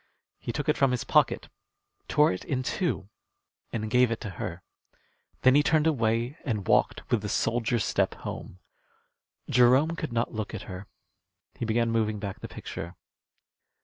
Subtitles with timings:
[0.39, 1.47] He took it from his pocket,
[2.07, 3.07] tore it in two,
[3.71, 4.63] and gave it to her.
[5.43, 8.57] Then he turned away and walked with the soldier's step home.
[9.47, 10.87] Jerome could not look at her.
[11.53, 12.95] He began moving back the picture.